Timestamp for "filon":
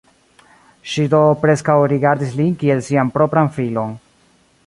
3.59-3.97